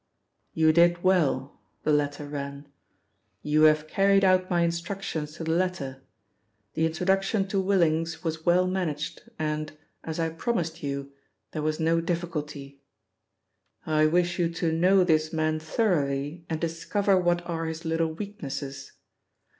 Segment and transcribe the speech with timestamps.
[0.55, 2.67] 'You did well,' (the letter ran).
[3.43, 6.01] 'You have carried out my instructions to the letter.
[6.73, 11.11] The introduction to Willings was well managed and, as I promised you,
[11.51, 12.81] there was no difficulty.
[13.85, 18.93] I wish you to know this man thoroughly and discover what are his little weaknesses.